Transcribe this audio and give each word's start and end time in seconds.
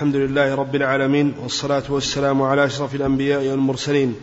الحمد 0.00 0.16
لله 0.16 0.54
رب 0.54 0.74
العالمين 0.74 1.34
والصلاة 1.42 1.82
والسلام 1.88 2.42
على 2.42 2.64
أشرف 2.64 2.94
الأنبياء 2.94 3.46
والمرسلين 3.46 4.14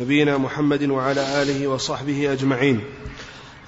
نبينا 0.00 0.38
محمد 0.38 0.90
وعلى 0.90 1.42
آله 1.42 1.66
وصحبه 1.66 2.32
أجمعين. 2.32 2.80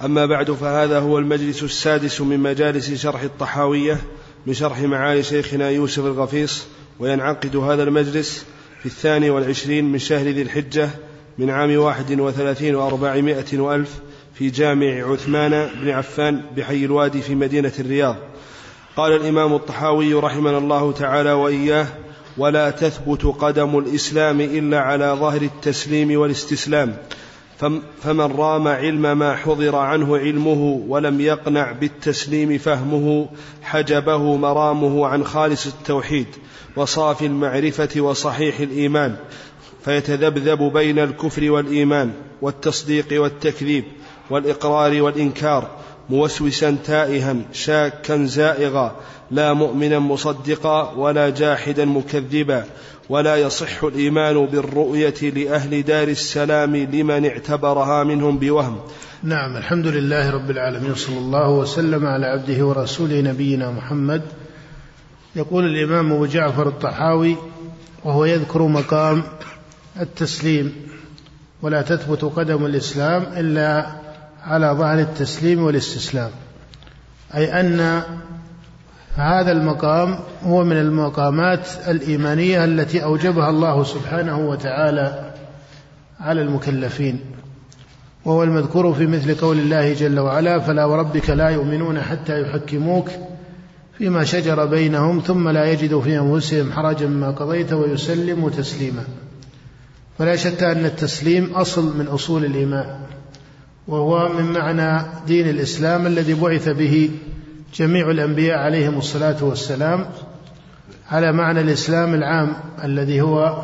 أما 0.03 0.25
بعد 0.25 0.51
فهذا 0.51 0.99
هو 0.99 1.19
المجلس 1.19 1.63
السادس 1.63 2.21
من 2.21 2.39
مجالس 2.39 2.93
شرح 2.93 3.21
الطحاوية 3.21 4.01
بشرح 4.47 4.79
معالي 4.79 5.23
شيخنا 5.23 5.69
يوسف 5.69 6.05
الغفيص 6.05 6.65
وينعقد 6.99 7.55
هذا 7.55 7.83
المجلس 7.83 8.45
في 8.79 8.85
الثاني 8.85 9.29
والعشرين 9.29 9.91
من 9.91 9.99
شهر 9.99 10.27
ذي 10.27 10.41
الحجة 10.41 10.89
من 11.37 11.49
عام 11.49 11.77
واحد 11.77 12.19
وثلاثين 12.19 12.75
وأربعمائة 12.75 13.59
وألف 13.59 13.99
في 14.33 14.49
جامع 14.49 15.11
عثمان 15.11 15.69
بن 15.81 15.89
عفان 15.89 16.41
بحي 16.57 16.85
الوادي 16.85 17.21
في 17.21 17.35
مدينة 17.35 17.73
الرياض. 17.79 18.15
قال 18.97 19.11
الإمام 19.11 19.53
الطحاوي 19.53 20.13
رحمنا 20.13 20.57
الله 20.57 20.91
تعالى 20.91 21.31
وإياه 21.31 21.87
ولا 22.37 22.69
تثبت 22.69 23.25
قدم 23.25 23.77
الإسلام 23.77 24.41
إلا 24.41 24.79
على 24.79 25.17
ظهر 25.19 25.41
التسليم 25.41 26.19
والاستسلام 26.19 26.97
فمن 28.01 28.35
رام 28.37 28.67
علم 28.67 29.17
ما 29.17 29.35
حضر 29.35 29.75
عنه 29.75 30.17
علمه 30.17 30.83
ولم 30.87 31.21
يقنع 31.21 31.71
بالتسليم 31.71 32.57
فهمه 32.57 33.29
حجبه 33.61 34.35
مرامه 34.35 35.07
عن 35.07 35.23
خالص 35.23 35.67
التوحيد 35.67 36.27
وصافي 36.75 37.25
المعرفة 37.25 38.01
وصحيح 38.01 38.59
الإيمان 38.59 39.15
فيتذبذب 39.85 40.73
بين 40.73 40.99
الكفر 40.99 41.51
والإيمان 41.51 42.11
والتصديق 42.41 43.21
والتكذيب 43.21 43.83
والإقرار 44.29 45.01
والإنكار 45.01 45.69
موسوسا 46.09 46.77
تائها 46.85 47.35
شاكا 47.53 48.25
زائغا 48.25 48.95
لا 49.31 49.53
مؤمنا 49.53 49.99
مصدقا 49.99 50.91
ولا 50.91 51.29
جاحدا 51.29 51.85
مكذبا 51.85 52.65
ولا 53.09 53.35
يصح 53.35 53.83
الإيمان 53.83 54.45
بالرؤية 54.45 55.21
لأهل 55.21 55.83
دار 55.83 56.07
السلام 56.07 56.75
لمن 56.75 57.25
اعتبرها 57.25 58.03
منهم 58.03 58.37
بوهم. 58.37 58.79
نعم 59.23 59.57
الحمد 59.57 59.87
لله 59.87 60.31
رب 60.31 60.51
العالمين 60.51 60.95
صلى 60.95 61.17
الله 61.17 61.49
وسلم 61.49 62.05
على 62.05 62.25
عبده 62.25 62.65
ورسوله 62.65 63.21
نبينا 63.21 63.71
محمد. 63.71 64.21
يقول 65.35 65.65
الإمام 65.65 66.13
أبو 66.13 66.25
جعفر 66.25 66.67
الطحاوي 66.67 67.35
وهو 68.03 68.25
يذكر 68.25 68.61
مقام 68.61 69.23
التسليم 70.01 70.73
ولا 71.61 71.81
تثبت 71.81 72.25
قدم 72.25 72.65
الإسلام 72.65 73.23
إلا 73.37 74.04
على 74.45 74.75
ظهر 74.77 74.99
التسليم 74.99 75.63
والاستسلام. 75.63 76.29
أي 77.35 77.59
أن 77.59 78.01
هذا 79.15 79.51
المقام 79.51 80.19
هو 80.43 80.63
من 80.63 80.77
المقامات 80.77 81.67
الإيمانية 81.87 82.65
التي 82.65 83.03
أوجبها 83.03 83.49
الله 83.49 83.83
سبحانه 83.83 84.39
وتعالى 84.39 85.33
على 86.19 86.41
المكلفين. 86.41 87.19
وهو 88.25 88.43
المذكور 88.43 88.93
في 88.93 89.07
مثل 89.07 89.35
قول 89.35 89.59
الله 89.59 89.93
جل 89.93 90.19
وعلا 90.19 90.59
فلا 90.59 90.85
وربك 90.85 91.29
لا 91.29 91.49
يؤمنون 91.49 92.01
حتى 92.01 92.41
يحكموك 92.41 93.09
فيما 93.97 94.23
شجر 94.23 94.65
بينهم 94.65 95.19
ثم 95.19 95.49
لا 95.49 95.65
يجدوا 95.71 96.01
في 96.01 96.19
أنفسهم 96.19 96.71
حرجا 96.71 97.07
مما 97.07 97.31
قضيت 97.31 97.73
ويسلموا 97.73 98.49
تسليما. 98.49 99.03
فلا 100.17 100.35
شك 100.35 100.63
أن 100.63 100.85
التسليم 100.85 101.53
أصل 101.53 101.97
من 101.97 102.07
أصول 102.07 102.45
الإيمان. 102.45 102.99
وهو 103.87 104.29
من 104.29 104.43
معنى 104.43 105.05
دين 105.27 105.49
الإسلام 105.49 106.07
الذي 106.07 106.33
بعث 106.33 106.69
به 106.69 107.11
جميع 107.75 108.11
الأنبياء 108.11 108.57
عليهم 108.57 108.97
الصلاة 108.97 109.43
والسلام 109.43 110.05
على 111.11 111.31
معنى 111.31 111.61
الإسلام 111.61 112.13
العام 112.13 112.53
الذي 112.83 113.21
هو 113.21 113.63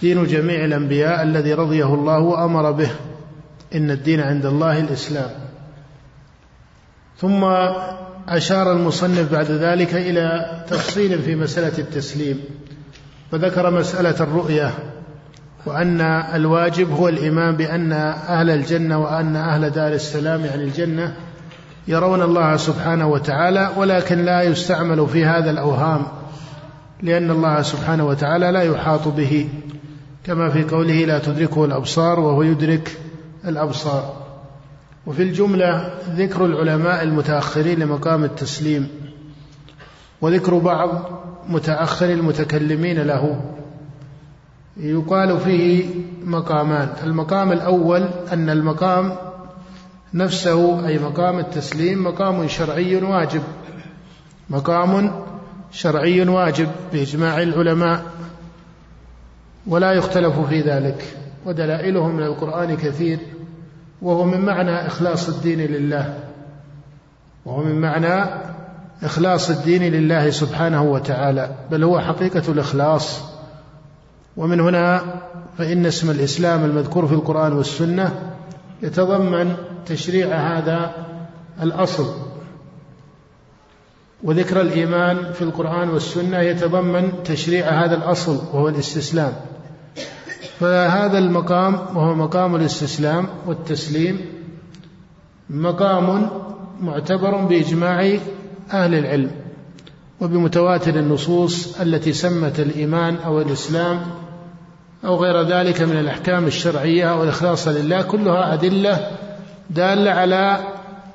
دين 0.00 0.26
جميع 0.26 0.64
الأنبياء 0.64 1.22
الذي 1.22 1.54
رضيه 1.54 1.94
الله 1.94 2.18
وأمر 2.18 2.70
به 2.70 2.90
إن 3.74 3.90
الدين 3.90 4.20
عند 4.20 4.46
الله 4.46 4.80
الإسلام. 4.80 5.30
ثم 7.18 7.44
أشار 8.28 8.72
المصنف 8.72 9.32
بعد 9.32 9.50
ذلك 9.50 9.94
إلى 9.94 10.60
تفصيل 10.68 11.18
في 11.22 11.36
مسألة 11.36 11.78
التسليم 11.78 12.40
فذكر 13.32 13.70
مسألة 13.70 14.20
الرؤية. 14.20 14.74
وأن 15.66 16.00
الواجب 16.34 16.90
هو 16.90 17.08
الإيمان 17.08 17.56
بأن 17.56 17.92
أهل 17.92 18.50
الجنة 18.50 18.98
وأن 18.98 19.36
أهل 19.36 19.70
دار 19.70 19.92
السلام 19.92 20.44
يعني 20.44 20.64
الجنة 20.64 21.14
يرون 21.88 22.22
الله 22.22 22.56
سبحانه 22.56 23.08
وتعالى 23.08 23.70
ولكن 23.76 24.24
لا 24.24 24.42
يستعمل 24.42 25.08
في 25.08 25.24
هذا 25.24 25.50
الأوهام 25.50 26.02
لأن 27.02 27.30
الله 27.30 27.62
سبحانه 27.62 28.06
وتعالى 28.06 28.50
لا 28.50 28.62
يحاط 28.62 29.08
به 29.08 29.48
كما 30.24 30.50
في 30.50 30.62
قوله 30.62 31.04
لا 31.04 31.18
تدركه 31.18 31.64
الأبصار 31.64 32.20
وهو 32.20 32.42
يدرك 32.42 32.96
الأبصار 33.44 34.16
وفي 35.06 35.22
الجملة 35.22 35.90
ذكر 36.16 36.44
العلماء 36.44 37.02
المتأخرين 37.02 37.78
لمقام 37.78 38.24
التسليم 38.24 38.88
وذكر 40.20 40.58
بعض 40.58 41.10
متأخر 41.48 42.06
المتكلمين 42.06 43.02
له 43.02 43.40
يقال 44.78 45.40
فيه 45.40 45.84
مقامان. 46.24 46.88
المقام 47.04 47.52
الأول 47.52 48.08
أن 48.32 48.50
المقام 48.50 49.12
نفسه 50.14 50.86
أي 50.86 50.98
مقام 50.98 51.38
التسليم 51.38 52.04
مقام 52.04 52.48
شرعي 52.48 52.96
واجب. 52.96 53.42
مقام 54.50 55.10
شرعي 55.72 56.28
واجب 56.28 56.68
بإجماع 56.92 57.42
العلماء 57.42 58.02
ولا 59.66 59.92
يختلف 59.92 60.40
في 60.40 60.60
ذلك 60.60 61.16
ودلائله 61.46 62.08
من 62.08 62.22
القرآن 62.22 62.76
كثير 62.76 63.18
وهو 64.02 64.24
من 64.24 64.40
معنى 64.40 64.86
إخلاص 64.86 65.28
الدين 65.28 65.60
لله 65.60 66.18
وهو 67.44 67.62
من 67.62 67.80
معنى 67.80 68.30
إخلاص 69.02 69.50
الدين 69.50 69.82
لله 69.82 70.30
سبحانه 70.30 70.82
وتعالى 70.82 71.50
بل 71.70 71.84
هو 71.84 72.00
حقيقة 72.00 72.52
الإخلاص. 72.52 73.37
ومن 74.38 74.60
هنا 74.60 75.02
فإن 75.58 75.86
اسم 75.86 76.10
الإسلام 76.10 76.64
المذكور 76.64 77.06
في 77.06 77.14
القرآن 77.14 77.52
والسنة 77.52 78.34
يتضمن 78.82 79.56
تشريع 79.86 80.36
هذا 80.36 80.92
الأصل. 81.62 82.14
وذكر 84.22 84.60
الإيمان 84.60 85.32
في 85.32 85.42
القرآن 85.42 85.88
والسنة 85.90 86.38
يتضمن 86.38 87.12
تشريع 87.24 87.84
هذا 87.84 87.94
الأصل 87.96 88.36
وهو 88.52 88.68
الاستسلام. 88.68 89.32
فهذا 90.60 91.18
المقام 91.18 91.74
وهو 91.74 92.14
مقام 92.14 92.56
الاستسلام 92.56 93.26
والتسليم 93.46 94.20
مقام 95.50 96.30
معتبر 96.80 97.36
بإجماع 97.36 98.18
أهل 98.72 98.94
العلم 98.94 99.30
وبمتواتر 100.20 100.94
النصوص 100.94 101.80
التي 101.80 102.12
سمت 102.12 102.60
الإيمان 102.60 103.16
أو 103.16 103.40
الإسلام 103.40 104.00
أو 105.04 105.16
غير 105.16 105.42
ذلك 105.42 105.82
من 105.82 105.96
الأحكام 105.98 106.46
الشرعية 106.46 107.10
أو 107.10 107.22
الإخلاص 107.22 107.68
لله 107.68 108.02
كلها 108.02 108.54
أدلة 108.54 109.10
دالة 109.70 110.10
على 110.10 110.60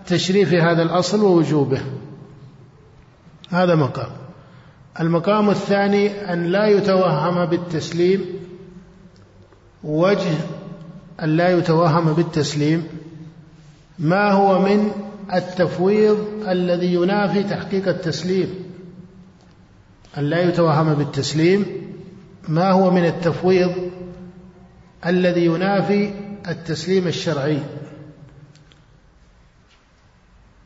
تشريف 0.07 0.53
هذا 0.53 0.83
الأصل 0.83 1.23
ووجوبه. 1.23 1.81
هذا 3.49 3.75
مقام. 3.75 4.09
المقام 4.99 5.49
الثاني 5.49 6.33
أن 6.33 6.45
لا 6.45 6.67
يتوهم 6.67 7.45
بالتسليم 7.45 8.25
وجه 9.83 10.31
أن 11.23 11.37
لا 11.37 11.57
يتوهم 11.57 12.13
بالتسليم 12.13 12.87
ما 13.99 14.31
هو 14.31 14.59
من 14.59 14.91
التفويض 15.33 16.17
الذي 16.47 16.93
ينافي 16.93 17.43
تحقيق 17.43 17.87
التسليم. 17.87 18.49
أن 20.17 20.23
لا 20.23 20.41
يتوهم 20.41 20.93
بالتسليم 20.93 21.82
ما 22.47 22.71
هو 22.71 22.91
من 22.91 23.05
التفويض 23.05 23.71
الذي 25.05 25.45
ينافي 25.45 26.13
التسليم 26.47 27.07
الشرعي؟ 27.07 27.59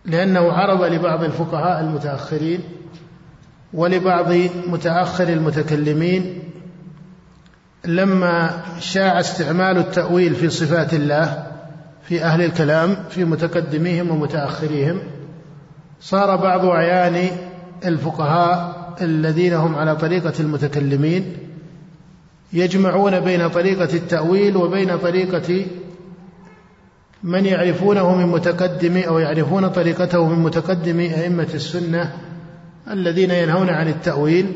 لأنه 0.06 0.52
عرض 0.52 0.84
لبعض 0.84 1.24
الفقهاء 1.24 1.82
المتأخرين 1.82 2.60
ولبعض 3.74 4.34
متأخر 4.68 5.30
المتكلمين 5.30 6.44
لما 7.86 8.64
شاع 8.80 9.20
استعمال 9.20 9.78
التأويل 9.78 10.36
في 10.36 10.50
صفات 10.50 10.94
الله 10.94 11.48
في 12.04 12.24
أهل 12.24 12.42
الكلام 12.42 12.98
في 13.10 13.26
متقدميهم 13.26 14.12
ومتأخريهم 14.12 15.00
صار 16.02 16.36
بعض 16.36 16.66
أعيان 16.66 17.30
الفقهاء 17.86 18.78
الذين 19.02 19.54
هم 19.54 19.76
على 19.76 19.96
طريقة 19.96 20.34
المتكلمين 20.40 21.47
يجمعون 22.54 23.20
بين 23.20 23.50
طريقة 23.50 23.94
التأويل 23.94 24.58
وبين 24.58 24.98
طريقة 24.98 25.66
من 27.24 27.46
يعرفونه 27.46 28.16
من 28.16 28.26
متقدم 28.26 28.98
أو 28.98 29.20
يعرفون 29.20 29.68
طريقته 29.68 30.28
من 30.28 30.40
متقدم 30.40 31.00
أئمة 31.00 31.48
السنة 31.54 32.14
الذين 32.92 33.32
ينهون 33.32 33.70
عن 33.70 33.88
التأويل 33.88 34.52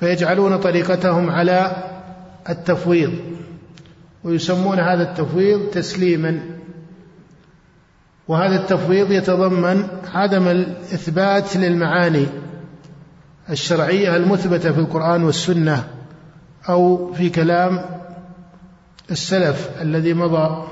فيجعلون 0.00 0.56
طريقتهم 0.56 1.30
على 1.30 1.76
التفويض 2.48 3.12
ويسمون 4.24 4.80
هذا 4.80 5.02
التفويض 5.02 5.60
تسليما. 5.60 6.40
وهذا 8.28 8.56
التفويض 8.56 9.12
يتضمن 9.12 9.88
عدم 10.14 10.48
الإثبات 10.48 11.56
للمعاني 11.56 12.26
الشرعية 13.50 14.16
المثبتة 14.16 14.72
في 14.72 14.78
القرآن 14.78 15.24
والسنة. 15.24 15.88
أو 16.68 17.12
في 17.12 17.30
كلام 17.30 17.84
السلف 19.10 19.70
الذي 19.80 20.14
مضى. 20.14 20.68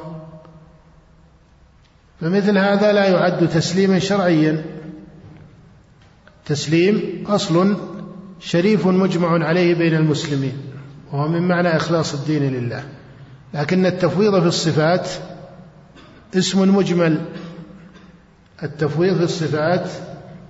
فمثل 2.21 2.59
هذا 2.59 2.93
لا 2.93 3.09
يعد 3.09 3.49
تسليما 3.49 3.99
شرعيا. 3.99 4.65
تسليم 6.47 7.25
أصل 7.27 7.77
شريف 8.41 8.87
مجمع 8.87 9.47
عليه 9.47 9.75
بين 9.75 9.95
المسلمين 9.95 10.57
وهو 11.13 11.29
من 11.29 11.49
معنى 11.49 11.77
إخلاص 11.77 12.15
الدين 12.15 12.53
لله. 12.53 12.85
لكن 13.55 13.87
التفويض 13.87 14.41
في 14.41 14.47
الصفات 14.47 15.09
اسم 16.37 16.77
مجمل. 16.77 17.25
التفويض 18.63 19.17
في 19.17 19.25
الصفات 19.25 19.91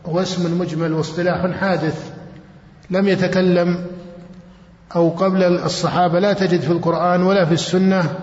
هو 0.06 0.22
اسم 0.22 0.58
مجمل 0.58 0.92
واصطلاح 0.92 1.50
حادث. 1.60 2.12
لم 2.90 3.08
يتكلم 3.08 3.86
أو 4.96 5.08
قبل 5.08 5.42
الصحابة 5.42 6.18
لا 6.18 6.32
تجد 6.32 6.60
في 6.60 6.70
القرآن 6.70 7.22
ولا 7.22 7.44
في 7.44 7.52
السنة 7.52 8.14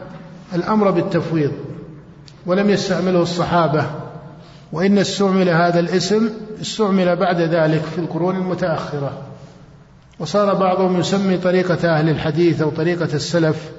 الأمر 0.56 0.91
بالتفويض 0.91 1.51
ولم 2.45 2.69
يستعمله 2.69 3.21
الصحابة 3.21 3.85
وإن 4.71 4.97
استعمل 4.97 5.50
هذا 5.50 5.79
الاسم 5.79 6.29
استعمل 6.62 7.15
بعد 7.15 7.41
ذلك 7.41 7.81
في 7.81 8.00
القرون 8.00 8.35
المتأخرة. 8.35 9.21
وصار 10.19 10.53
بعضهم 10.53 11.00
يسمي 11.00 11.38
طريقة 11.38 11.97
أهل 11.97 12.09
الحديث 12.09 12.62
أو 12.62 12.69
طريقة 12.69 13.09
السلف 13.13 13.71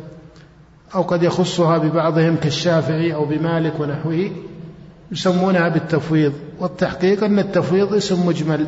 أو 0.95 1.03
قد 1.03 1.23
يخصها 1.23 1.79
ببعضهم 1.79 2.37
كالشافعي 2.37 3.15
أو 3.15 3.25
بمالك 3.25 3.81
ونحوه 3.81 4.31
يسمونها 5.13 5.69
بالتفويض. 5.69 6.33
والتحقيق 6.61 7.25
أن 7.25 7.39
التفويض 7.39 7.95
اسم 7.95 8.27
مجمل 8.27 8.67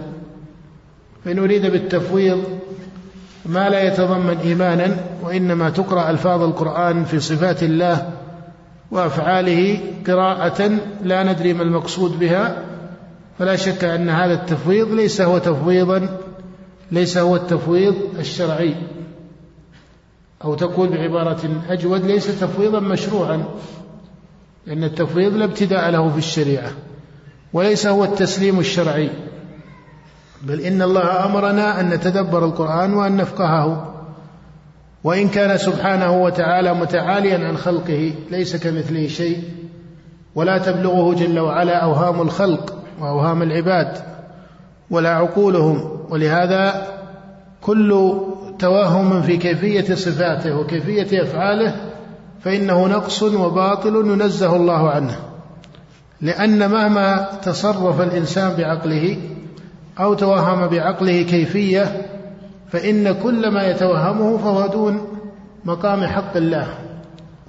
فإن 1.25 1.39
أريد 1.39 1.67
بالتفويض 1.67 2.45
ما 3.49 3.69
لا 3.69 3.83
يتضمن 3.83 4.39
إيمانا 4.39 4.97
وإنما 5.23 5.71
تقرأ 5.71 6.11
ألفاظ 6.11 6.43
القرآن 6.43 7.05
في 7.05 7.21
صفات 7.21 7.63
الله 7.63 8.11
وأفعاله 8.91 9.81
قراءة 10.07 10.71
لا 11.03 11.23
ندري 11.23 11.53
ما 11.53 11.63
المقصود 11.63 12.19
بها 12.19 12.65
فلا 13.39 13.57
شك 13.57 13.85
أن 13.85 14.11
هذا 14.11 14.35
التفويض 14.35 14.93
ليس 14.93 15.21
هو 15.21 15.39
تفويضا 15.39 16.19
ليس 16.93 17.19
هو 17.19 17.37
التفويض 17.37 17.95
الشرعي. 18.19 18.75
أو 20.45 20.55
تقول 20.55 20.89
بعبارة 20.89 21.63
أجود 21.69 22.05
ليس 22.05 22.41
تفويضا 22.41 22.81
مشروعا 22.81 23.45
لأن 24.67 24.85
التفويض 24.85 25.35
لا 25.37 25.45
ابتداء 25.45 25.91
له 25.91 26.11
في 26.11 26.19
الشريعة 26.19 26.71
وليس 27.53 27.87
هو 27.87 28.05
التسليم 28.05 28.59
الشرعي. 28.61 29.11
بل 30.43 30.61
إن 30.61 30.83
الله 30.83 31.25
أمرنا 31.25 31.81
أن 31.81 31.89
نتدبر 31.89 32.45
القرآن 32.45 32.95
وأن 32.95 33.17
نفقهه. 33.17 33.95
وإن 35.05 35.29
كان 35.29 35.59
سبحانه 35.59 36.23
وتعالى 36.23 36.75
متعاليا 36.75 37.49
عن 37.49 37.57
خلقه 37.57 38.15
ليس 38.31 38.57
كمثله 38.57 39.09
شيء. 39.09 39.43
ولا 40.35 40.59
تبلغه 40.59 41.15
جل 41.15 41.39
وعلا 41.39 41.77
أوهام 41.77 42.23
الخلق 42.23 42.75
وأوهام 43.01 43.43
العباد 43.43 43.99
ولا 44.91 45.11
عقولهم. 45.11 46.07
ولهذا 46.11 46.87
كل 47.61 48.13
توهم 48.59 49.23
في 49.23 49.37
كيفية 49.37 49.95
صفاته 49.95 50.57
وكيفية 50.57 51.23
أفعاله 51.23 51.75
فإنه 52.41 52.87
نقص 52.87 53.23
وباطل 53.23 53.97
ينزه 53.97 54.57
الله 54.57 54.91
عنه. 54.91 55.17
لأن 56.21 56.71
مهما 56.71 57.29
تصرف 57.43 58.01
الإنسان 58.01 58.57
بعقله 58.57 59.17
أو 60.01 60.15
توهم 60.15 60.67
بعقله 60.67 61.23
كيفية 61.23 62.07
فإن 62.73 63.23
كل 63.23 63.51
ما 63.51 63.63
يتوهمه 63.63 64.39
فهو 64.39 64.67
دون 64.67 65.09
مقام 65.65 66.07
حق 66.07 66.37
الله. 66.37 66.75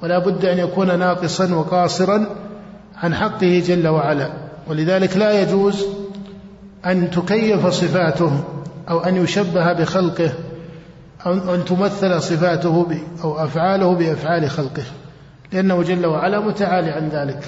ولا 0.03 0.19
بد 0.19 0.45
أن 0.45 0.57
يكون 0.57 0.99
ناقصا 0.99 1.53
وقاصرا 1.55 2.25
عن 2.97 3.15
حقه 3.15 3.63
جل 3.67 3.87
وعلا. 3.87 4.29
ولذلك 4.67 5.17
لا 5.17 5.41
يجوز 5.41 5.85
أن 6.85 7.11
تكيف 7.11 7.67
صفاته 7.67 8.43
أو 8.89 8.99
أن 8.99 9.15
يشبه 9.15 9.73
بخلقه 9.73 10.31
أو 11.25 11.55
أن 11.55 11.65
تمثل 11.65 12.21
صفاته 12.21 12.85
أو 13.23 13.43
أفعاله 13.43 13.93
بأفعال 13.95 14.49
خلقه 14.49 14.83
لأنه 15.51 15.83
جل 15.83 16.05
وعلا 16.05 16.39
متعالي 16.39 16.89
عن 16.89 17.09
ذلك. 17.09 17.43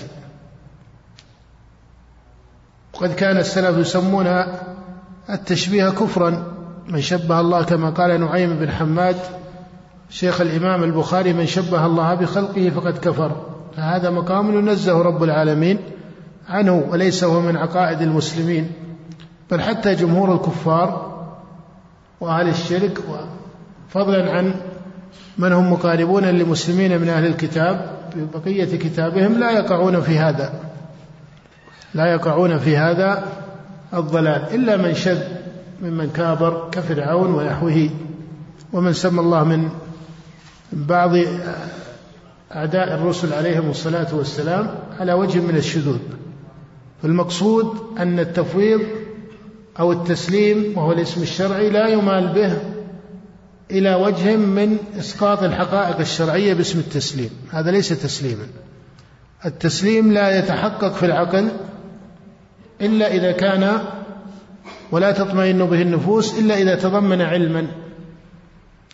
وقد 2.93 3.13
كان 3.13 3.37
السلف 3.37 3.77
يسمون 3.77 4.27
التشبيه 5.29 5.89
كفرا 5.89 6.43
من 6.87 7.01
شبه 7.01 7.39
الله 7.39 7.63
كما 7.63 7.89
قال 7.89 8.19
نعيم 8.19 8.59
بن 8.59 8.71
حماد 8.71 9.15
شيخ 10.09 10.41
الإمام 10.41 10.83
البخاري 10.83 11.33
من 11.33 11.45
شبه 11.45 11.85
الله 11.85 12.13
بخلقه 12.13 12.69
فقد 12.69 12.97
كفر. 12.97 13.31
فهذا 13.77 14.09
مقام 14.09 14.57
ينزه 14.57 15.01
رب 15.01 15.23
العالمين 15.23 15.77
عنه 16.49 16.85
وليس 16.89 17.23
هو 17.23 17.41
من 17.41 17.57
عقائد 17.57 18.01
المسلمين. 18.01 18.71
بل 19.51 19.61
حتى 19.61 19.95
جمهور 19.95 20.35
الكفار 20.35 21.11
وأهل 22.21 22.49
الشرك 22.49 22.97
فضلا 23.89 24.31
عن 24.31 24.53
من 25.37 25.53
هم 25.53 25.73
مقاربون 25.73 26.25
للمسلمين 26.25 27.01
من 27.01 27.09
أهل 27.09 27.25
الكتاب 27.25 27.91
بقية 28.33 28.77
كتابهم 28.77 29.39
لا 29.39 29.51
يقعون 29.51 30.01
في 30.01 30.19
هذا. 30.19 30.53
لا 31.93 32.05
يقعون 32.05 32.57
في 32.57 32.77
هذا 32.77 33.23
الضلال 33.93 34.55
إلا 34.55 34.77
من 34.77 34.93
شذ 34.93 35.21
ممن 35.81 36.09
كابر 36.09 36.69
كفرعون 36.71 37.33
ونحوه 37.33 37.89
ومن 38.73 38.93
سمى 38.93 39.19
الله 39.19 39.43
من 39.43 39.69
بعض 40.71 41.11
أعداء 42.55 42.95
الرسل 42.95 43.33
عليهم 43.33 43.69
الصلاة 43.69 44.15
والسلام 44.15 44.75
على 44.99 45.13
وجه 45.13 45.39
من 45.39 45.55
الشذوذ. 45.55 45.99
فالمقصود 47.01 47.77
أن 47.97 48.19
التفويض 48.19 48.81
أو 49.79 49.91
التسليم 49.91 50.77
وهو 50.77 50.91
الاسم 50.91 51.21
الشرعي 51.21 51.69
لا 51.69 51.87
يمال 51.87 52.27
به 52.27 52.57
إلى 53.71 53.95
وجه 53.95 54.35
من 54.35 54.77
إسقاط 54.99 55.43
الحقائق 55.43 55.99
الشرعية 55.99 56.53
باسم 56.53 56.79
التسليم. 56.79 57.29
هذا 57.51 57.71
ليس 57.71 57.89
تسليما. 57.89 58.45
التسليم 59.45 60.11
لا 60.11 60.39
يتحقق 60.39 60.93
في 60.93 61.05
العقل 61.05 61.51
إلا 62.81 63.13
إذا 63.13 63.31
كان 63.31 63.79
ولا 64.91 65.11
تطمئن 65.11 65.65
به 65.65 65.81
النفوس 65.81 66.39
إلا 66.39 66.57
إذا 66.57 66.75
تضمن 66.75 67.21
علما. 67.21 67.67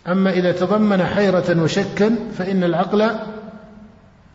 أما 0.08 0.30
إذا 0.30 0.52
تضمن 0.52 1.04
حيرة 1.04 1.62
وشكا 1.62 2.16
فإن 2.38 2.64
العقل 2.64 3.10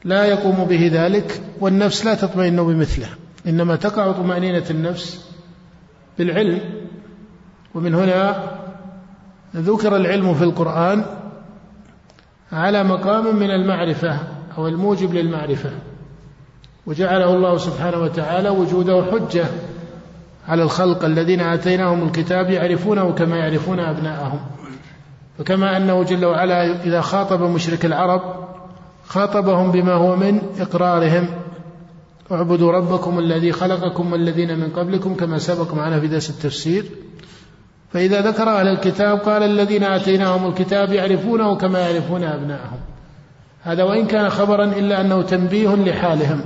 لا 0.04 0.26
يقوم 0.26 0.66
به 0.66 0.90
ذلك 0.94 1.42
والنفس 1.60 2.06
لا 2.06 2.14
تطمئن 2.14 2.56
بمثله. 2.56 3.08
إنما 3.48 3.76
تقع 3.76 4.12
طمأنينة 4.12 4.64
النفس 4.70 5.26
بالعلم. 6.18 6.60
ومن 7.76 7.96
هنا 7.96 8.44
ذكر 9.56 9.96
العلم 9.96 10.34
في 10.34 10.44
القرآن 10.44 11.06
على 12.52 12.84
مقام 12.84 13.36
من 13.36 13.52
المعرفة 13.52 14.20
أو 14.58 14.68
الموجب 14.68 15.14
للمعرفة. 15.14 15.70
وجعله 16.86 17.36
الله 17.36 17.58
سبحانه 17.58 17.98
وتعالى 17.98 18.50
وجوده 18.50 19.04
حجة 19.12 19.46
على 20.48 20.64
الخلق 20.64 21.06
الذين 21.06 21.42
آتيناهم 21.42 22.08
الكتاب 22.08 22.50
يعرفونه 22.50 23.12
كما 23.12 23.38
يعرفون 23.38 23.80
أبناءهم. 23.80 24.40
فكما 25.38 25.78
أنه 25.78 26.04
جل 26.04 26.26
وعلا 26.26 26.84
إذا 26.84 27.02
خاطب 27.02 27.42
مشرك 27.42 27.86
العرب 27.86 28.22
خاطبهم 29.08 29.72
بما 29.72 29.94
هو 29.94 30.16
من 30.16 30.42
إقرارهم. 30.60 31.28
اعبدوا 32.32 32.72
ربكم 32.72 33.20
الذي 33.20 33.52
خلقكم 33.52 34.12
والذين 34.12 34.60
من 34.60 34.70
قبلكم 34.70 35.16
كما 35.16 35.38
سبق 35.38 35.74
معنا 35.74 36.00
في 36.00 36.08
درس 36.08 36.30
التفسير. 36.30 36.86
فإذا 37.94 38.22
ذكر 38.22 38.50
أهل 38.50 38.68
الكتاب 38.68 39.20
قال 39.20 39.44
الذين 39.44 39.84
آتيناهم 39.84 40.48
الكتاب 40.50 40.92
يعرفونه 40.92 41.56
كما 41.56 41.80
يعرفون 41.80 42.24
أبناءهم. 42.24 42.80
هذا 43.62 43.84
وإن 43.84 44.08
كان 44.08 44.30
خبرا 44.30 44.66
إلا 44.66 45.02
أنه 45.02 45.22
تنبيه 45.22 45.76
لحالهم. 45.76 46.42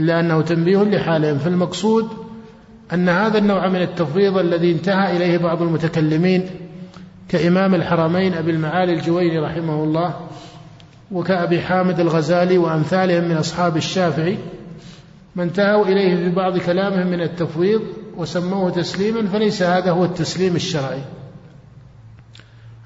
إلا 0.00 0.20
أنه 0.20 0.40
تنبيه 0.40 0.82
لحالهم 0.82 1.38
فالمقصود 1.38 2.08
أن 2.92 3.08
هذا 3.08 3.38
النوع 3.38 3.68
من 3.68 3.82
التفويض 3.82 4.38
الذي 4.38 4.72
انتهى 4.72 5.16
إليه 5.16 5.38
بعض 5.38 5.62
المتكلمين 5.62 6.50
كإمام 7.28 7.74
الحرمين 7.74 8.34
أبي 8.34 8.50
المعالي 8.50 8.92
الجويني 8.92 9.38
رحمه 9.38 9.84
الله 9.84 10.14
وكأبي 11.12 11.60
حامد 11.60 12.00
الغزالي 12.00 12.58
وأمثالهم 12.58 13.24
من 13.24 13.36
أصحاب 13.36 13.76
الشافعي 13.76 14.38
ما 15.36 15.42
انتهوا 15.42 15.84
إليه 15.84 16.16
في 16.16 16.30
بعض 16.30 16.58
كلامهم 16.58 17.06
من 17.06 17.20
التفويض 17.20 17.82
وسموه 18.16 18.70
تسليما 18.70 19.28
فليس 19.28 19.62
هذا 19.62 19.90
هو 19.90 20.04
التسليم 20.04 20.56
الشرعي. 20.56 21.02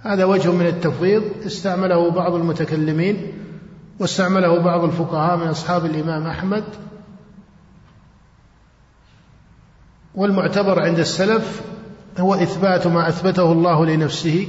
هذا 0.02 0.25
وجه 0.25 0.52
من 0.52 0.66
التفويض 0.66 1.23
استعمله 1.47 2.11
بعض 2.11 2.35
المتكلمين 2.35 3.33
واستعمله 4.00 4.59
بعض 4.59 4.85
الفقهاء 4.85 5.37
من 5.37 5.47
أصحاب 5.47 5.85
الإمام 5.85 6.26
أحمد 6.26 6.64
والمعتبر 10.14 10.83
عند 10.83 10.99
السلف 10.99 11.62
هو 12.18 12.35
إثبات 12.35 12.87
ما 12.87 13.09
أثبته 13.09 13.52
الله 13.52 13.87
لنفسه 13.87 14.49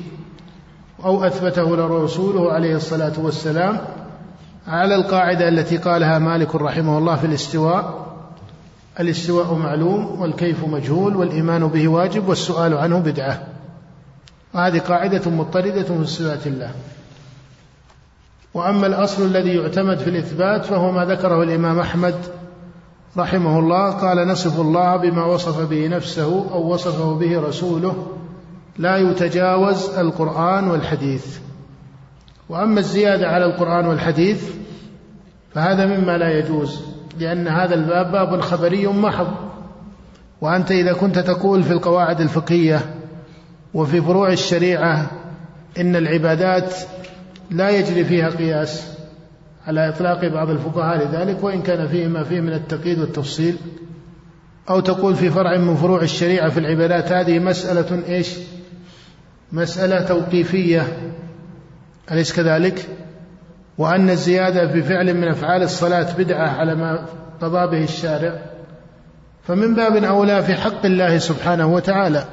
أو 1.06 1.24
أثبته 1.24 1.76
لرسوله 1.76 2.52
عليه 2.52 2.76
الصلاة 2.76 3.14
والسلام 3.18 3.82
على 4.68 4.96
القاعدة 4.96 5.50
التي 5.50 5.78
قالها 5.78 6.20
مالك 6.20 6.56
رحمه 6.56 6.98
الله 6.98 7.16
في 7.16 7.28
الاستواء. 7.28 8.06
الاستواء 9.00 9.54
معلوم 9.54 10.22
والكيف 10.22 10.66
مجهول 10.66 11.16
والإيمان 11.16 11.68
به 11.68 11.88
واجب 11.88 12.28
والسؤال 12.28 12.74
عنه 12.74 13.00
بدعة. 13.00 13.44
وهذه 14.54 14.80
قاعدة 14.80 15.32
مضطردة 15.32 15.84
في 15.84 16.06
صفات 16.06 16.48
الله. 16.48 16.72
وأما 18.54 18.88
الأصل 18.88 19.26
الذي 19.26 19.56
يعتمد 19.56 19.98
في 19.98 20.10
الإثبات 20.10 20.66
فهو 20.66 20.92
ما 20.92 21.06
ذكره 21.06 21.44
الإمام 21.44 21.80
أحمد 21.80 22.16
رحمه 23.18 23.60
الله 23.60 23.92
قال 23.92 24.28
نصف 24.28 24.60
الله 24.60 24.96
بما 24.96 25.26
وصف 25.26 25.70
به 25.70 25.88
نفسه 25.88 26.52
أو 26.52 26.74
وصفه 26.74 27.14
به 27.14 27.40
رسوله 27.40 28.08
لا 28.78 28.98
يتجاوز 28.98 29.90
القرآن 29.90 30.68
والحديث. 30.68 31.40
وأما 32.50 32.80
الزيادة 32.80 33.28
على 33.28 33.46
القرآن 33.46 33.88
والحديث 33.88 34.50
فهذا 35.54 35.86
مما 35.86 36.18
لا 36.18 36.40
يجوز 36.40 36.82
لأن 37.20 37.48
هذا 37.48 37.76
الباب 37.76 38.12
باب 38.12 38.42
خبري 38.42 38.88
محض. 38.88 39.28
وأنت 40.42 40.72
إذا 40.72 40.94
كنت 40.94 41.20
تقول 41.20 41.64
في 41.64 41.72
القواعد 41.74 42.22
الفقهية 42.22 42.96
وفي 43.74 44.02
فروع 44.02 44.30
الشريعة 44.30 45.12
إن 45.80 45.96
العبادات 45.96 46.76
لا 47.52 47.70
يجري 47.70 48.04
فيها 48.04 48.30
قياس 48.30 48.95
على 49.68 49.90
إطلاق 49.90 50.28
بعض 50.28 50.50
الفقهاء 50.50 51.08
لذلك 51.08 51.44
وإن 51.44 51.62
كان 51.62 51.88
فيه 51.88 52.08
ما 52.08 52.24
فيه 52.24 52.42
من 52.42 52.54
التقييد 52.54 53.00
والتفصيل 53.00 53.58
أو 54.70 54.80
تقول 54.80 55.16
في 55.16 55.30
فرع 55.30 55.58
من 55.58 55.76
فروع 55.76 56.02
الشريعة 56.02 56.50
في 56.50 56.60
العبادات 56.60 57.12
هذه 57.12 57.40
مسألة 57.40 58.04
إيش؟ 58.08 58.30
مسألة 59.52 60.02
توقيفية 60.02 60.88
أليس 62.12 62.34
كذلك؟ 62.34 62.88
وأن 63.78 64.10
الزيادة 64.10 64.68
في 64.68 64.84
فعل 64.84 65.14
من 65.14 65.28
أفعال 65.28 65.64
الصلاة 65.64 66.14
بدعة 66.18 66.48
على 66.48 66.76
ما 66.76 67.06
قضى 67.42 67.78
به 67.78 67.84
الشارع 67.84 68.42
فمن 69.48 69.76
باب 69.76 70.04
أولى 70.04 70.44
في 70.44 70.56
حق 70.56 70.86
الله 70.86 71.18
سبحانه 71.18 71.74
وتعالى. 71.74 72.26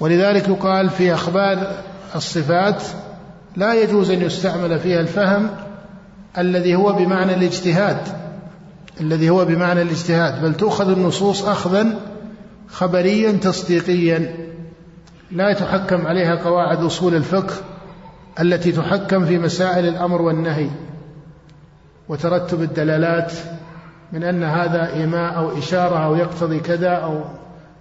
ولذلك 0.00 0.48
يقال 0.48 0.90
في 0.90 1.14
أخبار 1.14 1.72
الصفات 2.14 2.82
لا 3.56 3.74
يجوز 3.74 4.10
أن 4.10 4.22
يستعمل 4.22 4.78
فيها 4.78 5.00
الفهم 5.00 5.50
الذي 6.38 6.74
هو 6.74 6.92
بمعنى 6.92 7.34
الاجتهاد 7.34 7.98
الذي 9.00 9.30
هو 9.30 9.44
بمعنى 9.44 9.82
الاجتهاد 9.82 10.42
بل 10.42 10.54
تؤخذ 10.54 10.90
النصوص 10.90 11.44
أخذا 11.44 12.00
خبريا 12.68 13.32
تصديقيا 13.32 14.34
لا 15.30 15.50
يتحكم 15.50 16.06
عليها 16.06 16.34
قواعد 16.34 16.84
أصول 16.84 17.14
الفقه 17.14 17.54
التي 18.40 18.72
تحكم 18.72 19.24
في 19.24 19.38
مسائل 19.38 19.88
الأمر 19.88 20.22
والنهي. 20.22 20.70
وترتب 22.08 22.62
الدلالات 22.62 23.32
من 24.12 24.24
أن 24.24 24.44
هذا 24.44 24.92
إيماء 24.94 25.36
أو 25.36 25.58
إشارة 25.58 26.04
أو 26.04 26.16
يقتضي 26.16 26.60
كذا 26.60 26.90
أو 26.90 27.20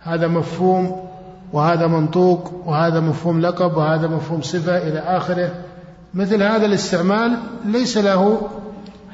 هذا 0.02 0.28
مفهوم 0.28 1.10
وهذا 1.54 1.88
منطوق 1.88 2.54
وهذا 2.66 3.00
مفهوم 3.00 3.42
لقب 3.42 3.78
وهذا 3.78 4.08
مفهوم 4.08 4.42
صفة 4.42 4.78
إلى 4.78 5.00
آخره. 5.00 5.52
مثل 6.18 6.44
هذا 6.44 6.66
الاستعمال 6.66 7.38
ليس 7.66 7.98
له 7.98 8.50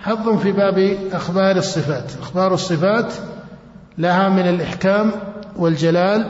حظ 0.02 0.38
في 0.38 0.52
باب 0.52 0.98
أخبار 1.12 1.58
الصفات. 1.58 2.12
أخبار 2.22 2.54
الصفات 2.54 3.14
لها 3.98 4.30
من 4.30 4.48
الإحكام 4.50 5.12
والجلال 5.58 6.30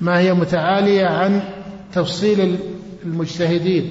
ما 0.00 0.18
هي 0.18 0.34
متعالية 0.34 1.06
عن 1.06 1.42
تفصيل 1.92 2.56
المجتهدين 3.04 3.90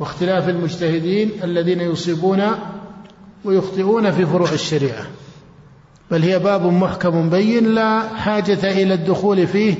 واختلاف 0.00 0.48
المجتهدين 0.48 1.30
الذين 1.44 1.80
يصيبون 1.80 2.42
ويخطئون 3.44 4.10
في 4.10 4.26
فروع 4.26 4.52
الشريعة. 4.52 5.06
بل 6.10 6.22
هي 6.22 6.38
باب 6.38 6.66
محكم 6.66 7.30
بين 7.30 7.74
لا 7.74 8.00
حاجة 8.08 8.70
إلى 8.82 8.94
الدخول 8.94 9.46
فيه 9.46 9.74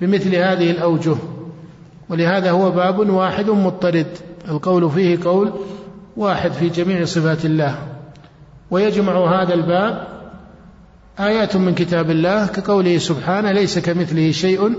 بمثل 0.00 0.34
هذه 0.34 0.70
الأوجه. 0.70 1.16
ولهذا 2.10 2.50
هو 2.50 2.70
باب 2.70 3.10
واحد 3.10 3.50
مضطرد. 3.50 4.06
القول 4.48 4.90
فيه 4.90 5.18
قول 5.24 5.52
واحد 6.16 6.52
في 6.52 6.68
جميع 6.68 7.04
صفات 7.04 7.44
الله. 7.44 7.78
ويجمع 8.70 9.42
هذا 9.42 9.54
الباب 9.54 10.08
آيات 11.20 11.56
من 11.56 11.74
كتاب 11.74 12.10
الله 12.10 12.46
كقوله 12.46 12.98
سبحانه 12.98 13.52
ليس 13.52 13.78
كمثله 13.78 14.30
شيء 14.30 14.74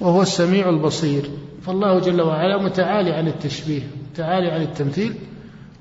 وهو 0.00 0.22
السميع 0.22 0.68
البصير. 0.68 1.30
فالله 1.66 1.98
جل 1.98 2.22
وعلا 2.22 2.62
متعالي 2.62 3.12
عن 3.12 3.28
التشبيه 3.28 3.82
متعالي 4.12 4.50
عن 4.50 4.62
التمثيل 4.62 5.14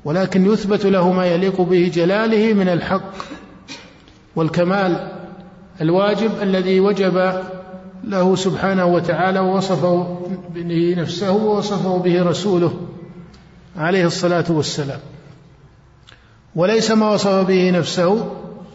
ولكن 0.06 0.46
يثبت 0.46 0.86
له 0.86 1.12
ما 1.12 1.26
يليق 1.26 1.62
به 1.62 1.92
جلاله 1.94 2.54
من 2.54 2.70
الحق 2.70 3.14
والكمال 4.36 5.12
الواجب 5.82 6.32
الذي 6.42 6.80
وجب 6.80 7.34
له 8.04 8.36
سبحانه 8.36 8.86
وتعالى 8.86 9.40
ووصفه 9.40 10.20
به 10.56 10.96
نفسه 10.98 11.32
ووصفه 11.32 11.98
به 11.98 12.24
رسوله. 12.24 12.74
عليه 13.78 14.06
الصلاة 14.06 14.46
والسلام. 14.50 15.00
وليس 16.56 16.92
ما 16.92 17.10
وصف 17.10 17.48
به 17.48 17.72
نفسه 17.72 18.32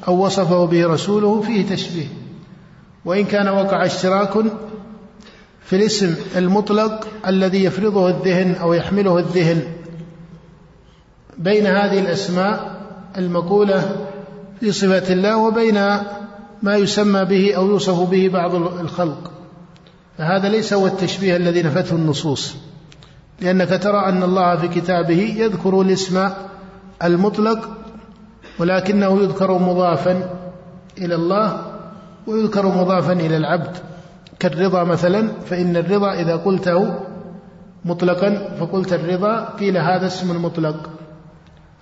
أو 0.09 0.25
وصفه 0.25 0.64
به 0.64 0.87
رسوله 0.87 1.43
فيه 1.43 1.67
تشبيه. 1.67 2.07
وإن 3.05 3.25
كان 3.25 3.49
وقع 3.49 3.87
اشتراك 3.87 4.33
في 5.64 5.76
الاسم 5.76 6.14
المطلق 6.37 7.07
الذي 7.26 7.64
يفرضه 7.64 8.09
الذهن 8.09 8.55
أو 8.55 8.75
يحمله 8.75 9.19
الذهن 9.19 9.62
بين 11.38 11.67
هذه 11.67 11.99
الأسماء 12.00 12.81
المقولة 13.19 14.07
في 14.61 14.73
صفات 14.73 15.11
الله 15.11 15.37
وبين 15.37 15.75
ما 16.62 16.76
يسمى 16.76 17.25
به 17.25 17.55
أو 17.57 17.67
يوصف 17.67 18.11
به 18.11 18.28
بعض 18.28 18.55
الخلق. 18.55 19.31
فهذا 20.19 20.49
ليس 20.49 20.73
هو 20.73 20.87
التشبيه 20.87 21.37
الذي 21.37 21.62
نفته 21.62 21.97
النصوص. 21.97 22.55
لأنك 23.40 23.83
ترى 23.83 24.09
أن 24.09 24.23
الله 24.23 24.57
في 24.57 24.68
كتابه 24.68 25.35
يذكر 25.37 25.80
الاسم 25.80 26.28
المطلق 27.04 27.68
ولكنه 28.59 29.23
يذكر 29.23 29.59
مضافا 29.59 30.30
إلى 30.99 31.14
الله 31.14 31.62
ويذكر 32.26 32.66
مضافا 32.66 33.12
إلى 33.12 33.37
العبد. 33.37 33.76
كالرضا 34.38 34.85
مثلا 34.85 35.28
فإن 35.47 35.76
الرضا 35.76 36.12
إذا 36.12 36.37
قلته 36.37 36.95
مطلقا 37.85 38.57
فقلت 38.61 38.92
الرضا 38.92 39.45
قيل 39.45 39.76
هذا 39.76 40.07
اسم 40.07 40.45
مطلق 40.45 40.90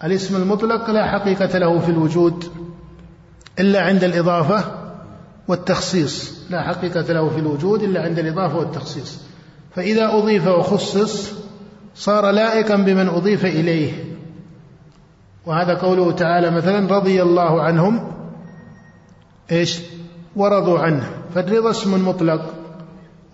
الاسم 0.04 0.36
المطلق 0.36 0.90
لا 0.90 1.06
حقيقة 1.06 1.58
له 1.58 1.78
في 1.78 1.88
الوجود 1.88 2.44
إلا 3.58 3.80
عند 3.80 4.04
الإضافة 4.04 4.64
والتخصيص. 5.48 6.32
لا 6.50 6.62
حقيقة 6.62 7.12
له 7.12 7.28
في 7.28 7.38
الوجود 7.38 7.82
إلا 7.82 8.02
عند 8.02 8.18
الإضافة 8.18 8.58
والتخصيص. 8.58 9.20
فإذا 9.74 10.14
أضيف 10.14 10.46
وخصص 10.46 11.32
صار 11.96 12.30
لائقا 12.30 12.76
بمن 12.76 13.08
أضيف 13.08 13.44
إليه. 13.44 13.92
وهذا 15.46 15.74
قوله 15.74 16.12
تعالى 16.12 16.50
مثلا 16.50 16.96
رضي 16.96 17.22
الله 17.22 17.62
عنهم 17.62 18.12
إيش؟ 19.52 19.80
ورضوا 20.36 20.78
عنه. 20.78 21.10
فالرضا 21.34 21.70
اسم 21.70 22.08
مطلق. 22.08 22.54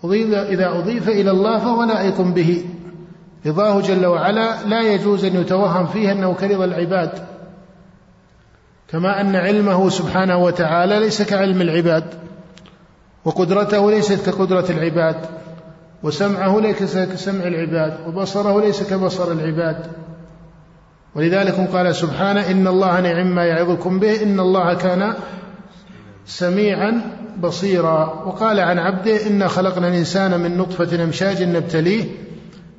إذا 0.03 0.69
أضيف 0.69 1.09
إلى 1.09 1.31
الله 1.31 1.59
فهو 1.59 1.83
لائق 1.83 2.21
به. 2.21 2.65
رضاه 3.45 3.81
جل 3.81 4.05
وعلا 4.05 4.63
لا 4.63 4.81
يجوز 4.93 5.25
أن 5.25 5.41
يتوهم 5.41 5.87
فيه 5.87 6.11
أنه 6.11 6.33
كرضا 6.33 6.65
العباد. 6.65 7.11
كما 8.87 9.21
أن 9.21 9.35
علمه 9.35 9.89
سبحانه 9.89 10.37
وتعالى 10.37 10.99
ليس 10.99 11.21
كعلم 11.21 11.61
العباد 11.61 12.03
وقدرته 13.25 13.91
ليست 13.91 14.29
كقدرة 14.29 14.65
العباد. 14.69 15.42
وسمعه 16.03 16.59
ليس 16.59 16.97
كسمع 16.97 17.47
العباد 17.47 18.07
وبصره 18.07 18.61
ليس 18.61 18.83
كبصر 18.83 19.31
العباد. 19.31 19.87
ولذلك 21.15 21.69
قال 21.73 21.95
سبحانه 21.95 22.51
إن 22.51 22.67
الله 22.67 23.01
نعم 23.01 23.35
ما 23.35 23.45
يعظكم 23.45 23.99
به 23.99 24.23
إن 24.23 24.39
الله 24.39 24.73
كان 24.73 25.13
سميعا 26.25 27.01
بصيرا. 27.39 28.23
وقال 28.25 28.59
عن 28.59 28.79
عبده 28.79 29.27
إنا 29.27 29.47
خلقنا 29.47 29.87
الإنسان 29.87 30.39
من 30.39 30.57
نطفة 30.57 31.03
أمشاج 31.03 31.43
نبتليه 31.43 32.05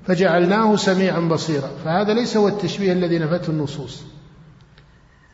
فجعلناه 0.06 0.76
سميعا 0.76 1.20
بصيرا. 1.20 1.70
فهذا 1.84 2.14
ليس 2.14 2.36
هو 2.36 2.48
التشبيه 2.48 2.92
الذي 2.92 3.18
نفته 3.18 3.50
النصوص. 3.50 4.02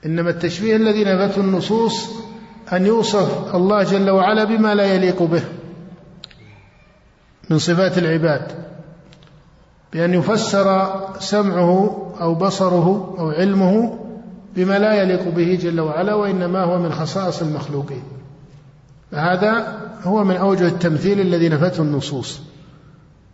إنما 0.06 0.30
التشبيه 0.30 0.76
الذي 0.76 1.04
نفته 1.04 1.40
النصوص 1.40 2.10
أن 2.72 2.86
يوصف 2.86 3.54
الله 3.54 3.82
جل 3.82 4.10
وعلا 4.10 4.44
بما 4.44 4.74
لا 4.74 4.94
يليق 4.94 5.22
به. 5.22 5.42
من 7.50 7.58
صفات 7.58 7.98
العباد 7.98 8.52
بأن 9.92 10.14
يفسر 10.14 10.94
سمعه 11.18 11.96
أو 12.20 12.34
بصره 12.34 13.14
أو 13.18 13.30
علمه 13.30 13.98
بما 14.56 14.78
لا 14.78 14.92
يليق 15.02 15.28
به 15.28 15.58
جل 15.62 15.80
وعلا 15.80 16.14
وإنما 16.14 16.64
هو 16.64 16.78
من 16.78 16.92
خصائص 16.92 17.42
المخلوقين. 17.42 18.02
فهذا 19.12 19.78
هو 20.02 20.24
من 20.24 20.36
أوجه 20.36 20.66
التمثيل 20.66 21.20
الذي 21.20 21.48
نفته 21.48 21.82
النصوص 21.82 22.40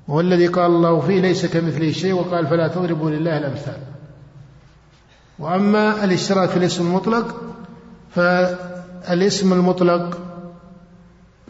وهو 0.08 0.20
الذي 0.20 0.46
قال 0.46 0.66
الله 0.66 1.00
فيه 1.00 1.20
ليس 1.20 1.46
كمثله 1.46 1.92
شيء 1.92 2.12
وقال 2.12 2.46
فلا 2.46 2.68
تضربوا 2.68 3.10
لله 3.10 3.38
الأمثال. 3.38 3.78
وأما 5.38 6.04
الاشتراك 6.04 6.48
في 6.48 6.56
الاسم 6.56 6.86
المطلق 6.86 7.36
فالاسم 8.10 9.52
المطلق 9.52 10.18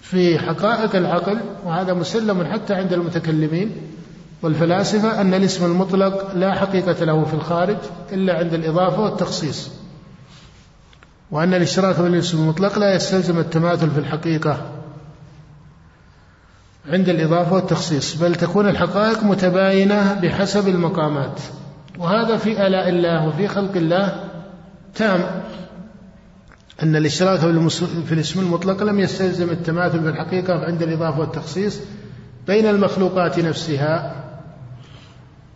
في 0.00 0.38
حقائق 0.38 0.96
العقل 0.96 1.38
وهذا 1.64 1.94
مسلم 1.94 2.44
حتى 2.44 2.74
عند 2.74 2.92
المتكلمين 2.92 3.72
والفلاسفة 4.42 5.20
أن 5.20 5.34
الاسم 5.34 5.64
المطلق 5.64 6.34
لا 6.34 6.54
حقيقة 6.54 7.04
له 7.04 7.24
في 7.24 7.34
الخارج 7.34 7.76
إلا 8.12 8.38
عند 8.38 8.54
الإضافة 8.54 9.00
والتخصيص. 9.00 9.70
وأن 11.30 11.54
الاشتراك 11.54 12.00
بالاسم 12.00 12.38
المطلق 12.38 12.78
لا 12.78 12.94
يستلزم 12.94 13.38
التماثل 13.38 13.90
في 13.90 13.98
الحقيقة 13.98 14.60
عند 16.88 17.08
الإضافة 17.08 17.54
والتخصيص 17.54 18.16
بل 18.16 18.34
تكون 18.34 18.68
الحقائق 18.68 19.24
متباينة 19.24 20.14
بحسب 20.14 20.68
المقامات. 20.68 21.40
وهذا 21.98 22.36
في 22.36 22.66
آلاء 22.66 22.88
الله 22.88 23.28
وفي 23.28 23.48
خلق 23.48 23.76
الله 23.76 24.24
تام. 24.94 25.42
أن 26.82 26.96
الاشتراك 26.96 27.38
في 28.06 28.12
الاسم 28.12 28.40
المطلق 28.40 28.82
لم 28.82 29.00
يستلزم 29.00 29.50
التماثل 29.50 30.02
في 30.02 30.08
الحقيقة 30.08 30.64
عند 30.64 30.82
الإضافة 30.82 31.20
والتخصيص 31.20 31.80
بين 32.46 32.66
المخلوقات 32.66 33.38
نفسها. 33.38 34.24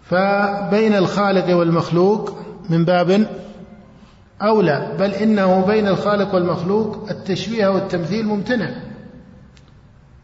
فبين 0.04 0.94
الخالق 0.94 1.56
والمخلوق 1.56 2.38
من 2.70 2.84
باب 2.84 3.26
أولى 4.42 4.96
بل 4.98 5.10
إنه 5.10 5.66
بين 5.66 5.88
الخالق 5.88 6.34
والمخلوق 6.34 7.06
التشبيه 7.10 7.68
والتمثيل 7.68 8.26
ممتنع. 8.26 8.70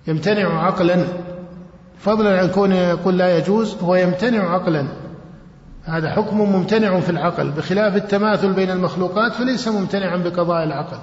يمتنع 0.07 0.67
عقلا. 0.67 1.05
فضلا 1.99 2.41
عن 2.41 2.49
كونه 2.49 2.77
يقول 2.77 3.19
لا 3.19 3.39
يجوز 3.39 3.77
هو 3.83 3.95
يمتنع 3.95 4.55
عقلا. 4.55 4.87
هذا 5.87 6.11
حكم 6.11 6.39
ممتنع 6.39 7.01
في 7.01 7.11
العقل 7.11 7.51
بخلاف 7.51 7.97
التماثل 7.97 8.53
بين 8.53 8.71
المخلوقات 8.71 9.33
فليس 9.33 9.69
ممتنعا 9.69 10.17
بقضاء 10.17 10.65
العقل. 10.65 10.99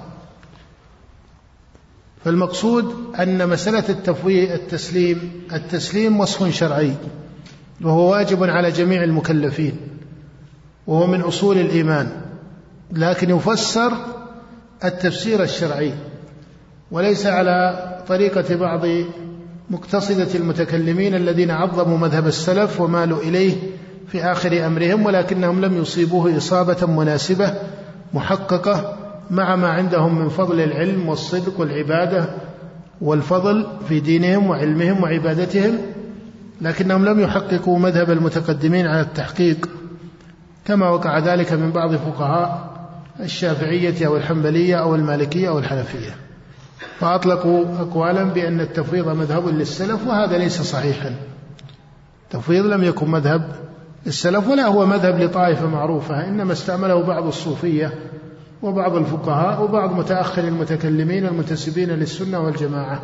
فالمقصود 2.24 2.94
أن 3.20 3.48
مسألة 3.48 3.88
التفويض 3.88 4.50
التسليم 4.50 5.32
التسليم 5.52 6.20
وصف 6.20 6.54
شرعي 6.54 6.94
وهو 7.82 8.10
واجب 8.10 8.44
على 8.44 8.70
جميع 8.70 9.04
المكلفين 9.04 9.76
وهو 10.86 11.06
من 11.06 11.20
أصول 11.20 11.58
الإيمان 11.58 12.08
لكن 12.92 13.30
يفسر 13.30 13.92
التفسير 14.84 15.42
الشرعي 15.42 15.94
وليس 16.90 17.26
على 17.26 17.88
طريقة 18.08 18.56
بعض 18.56 18.86
مقتصدة 19.70 20.34
المتكلمين 20.34 21.14
الذين 21.14 21.50
عظموا 21.50 21.98
مذهب 21.98 22.26
السلف 22.26 22.80
ومالوا 22.80 23.22
إليه 23.22 23.54
في 24.08 24.24
آخر 24.24 24.66
أمرهم 24.66 25.06
ولكنهم 25.06 25.60
لم 25.60 25.76
يصيبوه 25.76 26.36
إصابة 26.36 26.86
مناسبة 26.86 27.54
محققة 28.14 28.96
مع 29.30 29.56
ما 29.56 29.68
عندهم 29.68 30.18
من 30.18 30.28
فضل 30.28 30.60
العلم 30.60 31.08
والصدق 31.08 31.60
والعبادة 31.60 32.26
والفضل 33.00 33.66
في 33.88 34.00
دينهم 34.00 34.50
وعلمهم 34.50 35.02
وعبادتهم 35.02 35.78
لكنهم 36.60 37.04
لم 37.04 37.20
يحققوا 37.20 37.78
مذهب 37.78 38.10
المتقدمين 38.10 38.86
على 38.86 39.00
التحقيق. 39.00 39.68
كما 40.64 40.88
وقع 40.88 41.18
ذلك 41.18 41.52
من 41.52 41.70
بعض 41.70 41.96
فقهاء 41.96 42.74
الشافعية 43.20 44.06
أو 44.06 44.16
الحنبلية 44.16 44.76
أو 44.76 44.94
المالكية 44.94 45.48
أو 45.48 45.58
الحنفية. 45.58 46.16
فأطلقوا 46.98 47.64
أقوالا 47.80 48.24
بأن 48.24 48.60
التفويض 48.60 49.08
مذهب 49.08 49.48
للسلف 49.48 50.06
وهذا 50.06 50.38
ليس 50.38 50.62
صحيحا. 50.62 51.14
التفويض 52.24 52.66
لم 52.66 52.84
يكن 52.84 53.10
مذهب 53.10 53.63
السلف 54.06 54.48
ولا 54.48 54.66
هو 54.66 54.86
مذهب 54.86 55.20
لطائفة 55.20 55.66
معروفة 55.66 56.28
إنما 56.28 56.52
استعمله 56.52 57.02
بعض 57.02 57.26
الصوفية 57.26 57.94
وبعض 58.62 58.96
الفقهاء 58.96 59.64
وبعض 59.64 59.92
متأخر 59.92 60.44
المتكلمين 60.44 61.26
المنتسبين 61.26 61.90
للسنة 61.90 62.40
والجماعة. 62.40 63.02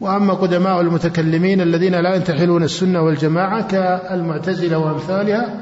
وأما 0.00 0.34
قدماء 0.34 0.80
المتكلمين 0.80 1.60
الذين 1.60 1.94
لا 1.94 2.14
ينتحلون 2.14 2.62
السنة 2.62 3.00
والجماعة 3.00 3.68
كالمعتزلة 3.68 4.78
وأمثالها 4.78 5.60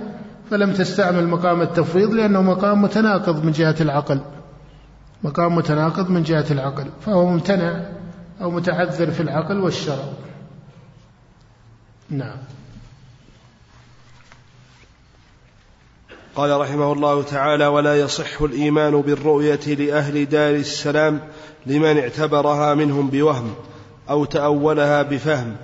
فلم 0.51 0.73
تستعمل 0.73 1.29
مقام 1.29 1.63
التفويض 1.63 2.11
لأنه 2.13 2.43
مقام 2.43 2.83
متناقض 2.83 3.45
من 3.45 3.53
جهة 3.53 3.77
العقل. 3.81 4.21
مقام 5.23 5.55
متناقض 5.55 6.11
من 6.11 6.23
جهة 6.23 6.47
العقل 6.51 6.87
فهو 7.01 7.27
ممتنع 7.27 7.81
أو 8.43 8.51
متعذر 8.51 9.11
في 9.11 9.21
العقل 9.21 9.61
والشرع. 9.61 10.05
نعم. 12.11 12.37
قال 16.37 16.61
رحمه 16.61 16.93
الله 16.93 17.23
تعالى 17.23 17.67
ولا 17.67 18.01
يصح 18.01 18.43
الإيمان 18.43 19.01
بالرؤية 19.01 19.75
لأهل 19.79 20.29
دار 20.29 20.55
السلام 20.55 21.21
لمن 21.67 21.99
اعتبرها 21.99 22.75
منهم 22.75 23.09
بوهم 23.09 23.55
أو 24.11 24.25
تأولها 24.25 25.03
بفهم 25.03 25.57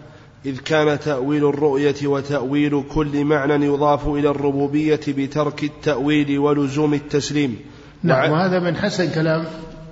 إذ 0.47 0.59
كان 0.59 1.01
تأويل 1.01 1.49
الرؤية 1.49 2.07
وتأويل 2.07 2.85
كل 2.95 3.25
معنى 3.25 3.67
يضاف 3.67 4.09
إلى 4.09 4.29
الربوبية 4.29 5.01
بترك 5.09 5.65
التأويل 5.65 6.39
ولزوم 6.39 6.95
التسليم. 6.95 7.59
نعم 8.03 8.31
وهذا 8.31 8.61
من 8.61 8.77
حسن 8.77 9.11
كلام 9.11 9.45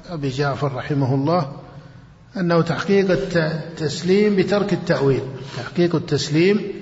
أبي 0.09 0.29
جعفر 0.29 0.75
رحمه 0.75 1.14
الله 1.14 1.53
أنه 2.37 2.61
تحقيق 2.61 3.11
التسليم 3.37 4.37
بترك 4.37 4.73
التأويل 4.73 5.23
تحقيق 5.57 5.95
التسليم 5.95 6.78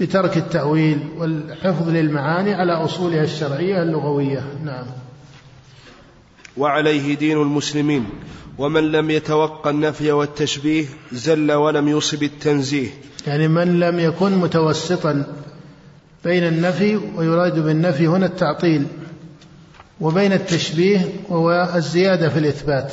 بترك 0.00 0.36
التأويل 0.36 0.98
والحفظ 1.18 1.88
للمعاني 1.88 2.54
على 2.54 2.72
أصولها 2.72 3.22
الشرعية 3.22 3.82
اللغوية. 3.82 4.44
نعم. 4.64 4.86
وعليه 6.56 7.16
دين 7.16 7.42
المسلمين 7.42 8.06
ومن 8.58 8.92
لم 8.92 9.10
يتوقع 9.10 9.70
النفي 9.70 10.12
والتشبيه 10.12 10.86
زل 11.12 11.52
ولم 11.52 11.88
يصب 11.88 12.22
التنزيه. 12.22 12.88
يعني 13.26 13.48
من 13.48 13.80
لم 13.80 14.00
يكن 14.00 14.36
متوسطا 14.36 15.26
بين 16.24 16.44
النفي 16.44 16.96
ويراد 16.96 17.58
بالنفي 17.58 18.06
هنا 18.06 18.26
التعطيل 18.26 18.86
وبين 20.00 20.32
التشبيه 20.32 21.08
وهو 21.28 21.72
الزيادة 21.74 22.28
في 22.28 22.38
الإثبات. 22.38 22.92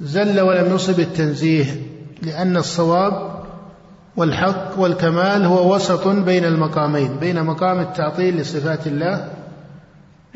زل 0.00 0.40
ولم 0.40 0.74
يصب 0.74 1.00
التنزيه 1.00 1.82
لأن 2.22 2.56
الصواب 2.56 3.35
والحق 4.16 4.78
والكمال 4.78 5.44
هو 5.44 5.74
وسط 5.74 6.08
بين 6.08 6.44
المقامين 6.44 7.16
بين 7.16 7.42
مقام 7.42 7.80
التعطيل 7.80 8.36
لصفات 8.36 8.86
الله 8.86 9.32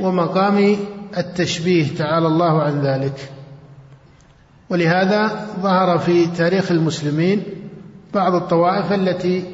ومقام 0.00 0.76
التشبيه 1.16 1.96
تعالى 1.96 2.26
الله 2.26 2.62
عن 2.62 2.80
ذلك. 2.80 3.32
ولهذا 4.70 5.46
ظهر 5.60 5.98
في 5.98 6.26
تاريخ 6.26 6.70
المسلمين 6.70 7.42
بعض 8.14 8.34
الطوائف 8.34 8.92
التي 8.92 9.44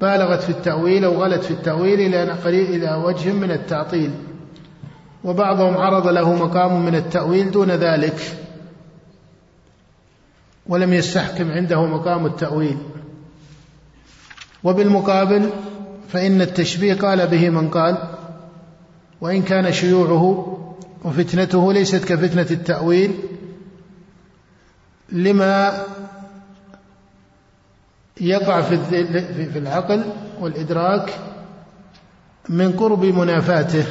بالغت 0.00 0.42
في 0.42 0.50
التأويل 0.50 1.04
أو 1.04 1.22
غلت 1.22 1.44
في 1.44 1.50
التأويل 1.50 2.00
إلى 2.00 2.22
إلى 2.46 2.94
وجه 2.94 3.32
من 3.32 3.50
التعطيل. 3.50 4.10
وبعضهم 5.24 5.76
عرض 5.76 6.08
له 6.08 6.34
مقام 6.34 6.84
من 6.84 6.94
التأويل 6.94 7.50
دون 7.50 7.70
ذلك. 7.70 8.36
ولم 10.66 10.92
يستحكم 10.92 11.50
عنده 11.50 11.86
مقام 11.86 12.26
التأويل. 12.26 12.78
وبالمقابل 14.64 15.50
فإن 16.08 16.40
التشبيه 16.40 16.94
قال 16.94 17.26
به 17.26 17.50
من 17.50 17.68
قال 17.68 17.96
وإن 19.20 19.42
كان 19.42 19.72
شيوعه 19.72 20.54
وفتنته 21.04 21.72
ليست 21.72 22.04
كفتنة 22.04 22.46
التأويل 22.50 23.14
لما 25.12 25.82
يقع 28.20 28.60
في 28.60 29.58
العقل 29.58 30.04
والإدراك 30.40 31.18
من 32.48 32.72
قرب 32.72 33.04
منافاته 33.04 33.84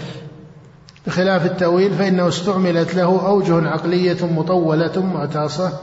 بخلاف 1.08 1.46
التأويل 1.46 1.94
فإنه 1.94 2.28
استعملت 2.28 2.96
له 2.96 3.28
أوجه 3.28 3.68
عقلية 3.68 4.26
مطولة 4.26 5.06
معتاصة 5.06 5.80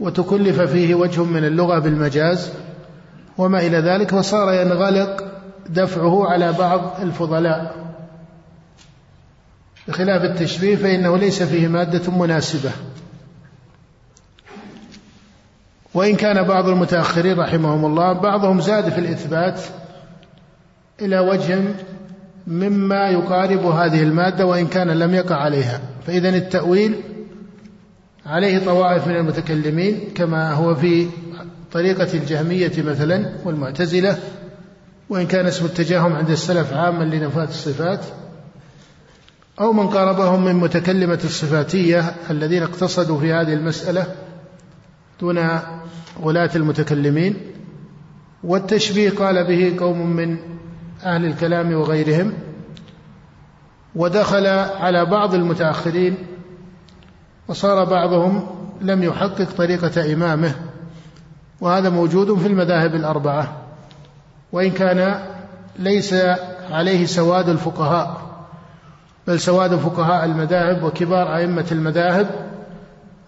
وتكلف 0.00 0.60
فيه 0.60 0.94
وجه 0.94 1.24
من 1.24 1.44
اللغة 1.44 1.78
بالمجاز. 1.78 2.52
وما 3.38 3.58
إلى 3.58 3.78
ذلك 3.78 4.10
فصار 4.10 4.52
ينغلق 4.52 5.24
دفعه 5.68 6.28
على 6.28 6.52
بعض 6.52 7.00
الفضلاء. 7.02 7.76
بخلاف 9.88 10.24
التشبيه 10.24 10.76
فإنه 10.76 11.16
ليس 11.16 11.42
فيه 11.42 11.68
مادة 11.68 12.12
مناسبة. 12.12 12.70
وإن 15.94 16.16
كان 16.16 16.42
بعض 16.42 16.68
المتأخرين 16.68 17.40
رحمهم 17.40 17.84
الله 17.84 18.12
بعضهم 18.12 18.60
زاد 18.60 18.88
في 18.88 18.98
الإثبات 18.98 19.60
إلى 21.00 21.18
وجه 21.18 21.60
مما 22.46 23.08
يقارب 23.08 23.66
هذه 23.66 24.02
المادة 24.02 24.46
وإن 24.46 24.66
كان 24.66 24.88
لم 24.90 25.14
يقع 25.14 25.36
عليها. 25.36 25.80
فإذا 26.06 26.28
التأويل 26.28 27.00
عليه 28.26 28.64
طوائف 28.64 29.06
من 29.06 29.16
المتكلمين 29.16 30.00
كما 30.14 30.52
هو 30.52 30.74
في 30.74 31.06
طريقة 31.72 32.14
الجهمية 32.14 32.72
مثلا 32.78 33.32
والمعتزلة 33.44 34.18
وإن 35.08 35.26
كان 35.26 35.46
اسم 35.46 35.64
التجاهم 35.64 36.12
عند 36.12 36.30
السلف 36.30 36.72
عاما 36.72 37.04
لنفاة 37.04 37.44
الصفات 37.44 38.00
أو 39.60 39.72
من 39.72 39.88
قاربهم 39.88 40.44
من 40.44 40.54
متكلمة 40.54 41.20
الصفاتية 41.24 42.14
الذين 42.30 42.62
اقتصدوا 42.62 43.20
في 43.20 43.32
هذه 43.32 43.52
المسألة 43.52 44.06
دون 45.20 45.48
غلاة 46.22 46.50
المتكلمين. 46.56 47.36
والتشبيه 48.44 49.10
قال 49.10 49.46
به 49.46 49.76
قوم 49.84 50.16
من 50.16 50.36
أهل 51.04 51.24
الكلام 51.24 51.72
وغيرهم 51.72 52.32
ودخل 53.94 54.46
على 54.46 55.04
بعض 55.04 55.34
المتأخرين 55.34 56.14
وصار 57.48 57.84
بعضهم 57.84 58.46
لم 58.80 59.02
يحقق 59.02 59.50
طريقة 59.56 60.12
إمامه. 60.12 60.54
وهذا 61.60 61.88
موجود 61.88 62.38
في 62.38 62.46
المذاهب 62.46 62.94
الأربعة. 62.94 63.52
وإن 64.52 64.70
كان 64.70 65.20
ليس 65.78 66.14
عليه 66.70 67.06
سواد 67.06 67.48
الفقهاء 67.48 68.20
بل 69.26 69.40
سواد 69.40 69.76
فقهاء 69.76 70.24
المذاهب 70.24 70.84
وكبار 70.84 71.36
أئمة 71.36 71.66
المذاهب 71.72 72.26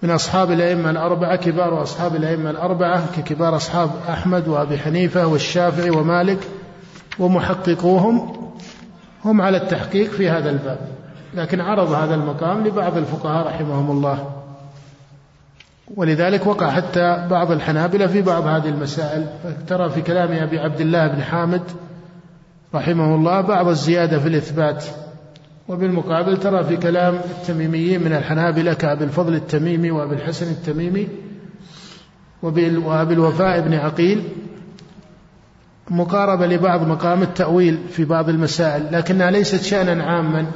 من 0.02 0.10
أصحاب 0.10 0.50
الأئمة 0.50 0.90
الأربعة 0.90 1.36
كبار 1.36 1.82
أصحاب 1.82 2.16
الأئمة 2.16 2.50
الأربعة 2.50 3.16
ككبار 3.16 3.56
أصحاب 3.56 3.90
أحمد 4.08 4.48
وأبي 4.48 4.78
حنيفة 4.78 5.26
والشافعي 5.26 5.90
ومالك 5.90 6.38
ومحققوهم 7.18 8.32
هم 9.24 9.40
على 9.40 9.56
التحقيق 9.56 10.10
في 10.10 10.30
هذا 10.30 10.50
الباب. 10.50 10.78
لكن 11.34 11.60
عرض 11.60 11.92
هذا 11.92 12.14
المقام 12.14 12.66
لبعض 12.66 12.96
الفقهاء 12.96 13.46
رحمهم 13.46 13.90
الله. 13.90 14.41
ولذلك 15.96 16.46
وقع 16.46 16.70
حتى 16.70 17.26
بعض 17.30 17.50
الحنابلة 17.52 18.06
في 18.06 18.22
بعض 18.22 18.46
هذه 18.46 18.68
المسائل. 18.68 19.26
ترى 19.66 19.90
في 19.90 20.00
كلام 20.00 20.32
أبي 20.32 20.58
عبد 20.58 20.80
الله 20.80 21.08
بن 21.08 21.22
حامد 21.22 21.62
رحمه 22.74 23.14
الله 23.14 23.40
بعض 23.40 23.68
الزيادة 23.68 24.18
في 24.18 24.28
الإثبات. 24.28 24.84
وبالمقابل 25.68 26.36
ترى 26.36 26.64
في 26.64 26.76
كلام 26.76 27.14
التميميين 27.14 28.02
من 28.02 28.12
الحنابلة 28.12 28.74
كأبي 28.74 29.04
الفضل 29.04 29.34
التميمي 29.34 29.90
وأبي 29.90 30.14
الحسن 30.14 30.50
التميمي 30.50 31.08
وأبي 32.42 33.14
الوفاء 33.14 33.60
بن 33.60 33.74
عقيل 33.74 34.22
مقاربة 35.90 36.46
لبعض 36.46 36.86
مقام 36.86 37.22
التأويل 37.22 37.78
في 37.90 38.04
بعض 38.04 38.28
المسائل. 38.28 38.86
لكنها 38.92 39.30
ليست 39.30 39.62
شأنا 39.62 40.04
عاما 40.04 40.46